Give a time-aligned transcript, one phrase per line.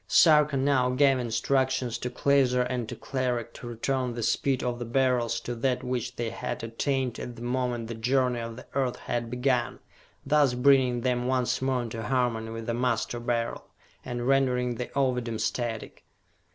[0.07, 4.85] Sarka now gave instructions to Klaser and to Cleric to return the speed of the
[4.85, 8.95] Beryls to that which they had attained at the moment the journey of the Earth
[8.95, 9.77] had begun
[10.25, 13.65] thus bringing them once more into harmony with the Master Beryl,
[14.03, 16.03] and rendering the Ovidum static.